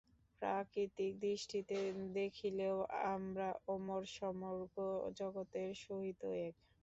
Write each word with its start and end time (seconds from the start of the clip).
প্রাকৃতিক 0.41 1.11
দৃষ্টিতে 1.21 1.77
দেখিলেও 2.15 2.77
আমরা 3.11 3.47
অমর, 3.67 4.01
সমগ্র 4.15 4.77
জগতের 5.19 5.69
সহিত 5.83 6.21
এক। 6.41 6.53